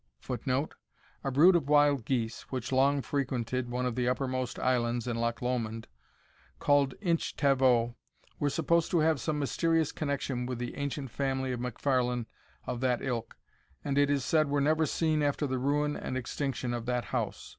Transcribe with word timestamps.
[Footnote: 0.19 0.73
A 1.23 1.29
brood 1.29 1.55
of 1.55 1.69
wild 1.69 2.05
geese, 2.05 2.41
which 2.49 2.71
long 2.71 3.03
frequented 3.03 3.69
one 3.69 3.85
of 3.85 3.93
the 3.93 4.07
uppermost 4.09 4.57
islands 4.57 5.05
in 5.07 5.15
Loch 5.15 5.43
Lomond, 5.43 5.87
called 6.57 6.95
Inch 7.01 7.35
Tavoe, 7.35 7.93
were 8.39 8.49
supposed 8.49 8.89
to 8.89 9.01
have 9.01 9.21
some 9.21 9.37
mysterious 9.37 9.91
connexion 9.91 10.47
with 10.47 10.57
the 10.57 10.73
ancient 10.75 11.11
family 11.11 11.51
of 11.51 11.59
MacFarlane 11.59 12.25
of 12.65 12.79
that 12.81 13.03
ilk, 13.03 13.37
and 13.85 13.95
it 13.95 14.09
is 14.09 14.25
said 14.25 14.49
were 14.49 14.59
never 14.59 14.87
seen 14.87 15.21
after 15.21 15.45
the 15.45 15.59
ruin 15.59 15.95
and 15.95 16.17
extinction 16.17 16.73
of 16.73 16.87
that 16.87 17.05
house. 17.13 17.49